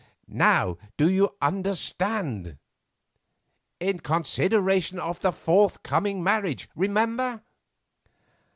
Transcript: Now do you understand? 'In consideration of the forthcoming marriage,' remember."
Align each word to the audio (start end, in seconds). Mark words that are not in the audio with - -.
Now 0.27 0.79
do 0.97 1.07
you 1.11 1.29
understand? 1.43 2.57
'In 3.79 3.99
consideration 3.99 4.97
of 4.97 5.19
the 5.19 5.31
forthcoming 5.31 6.23
marriage,' 6.23 6.67
remember." 6.75 7.43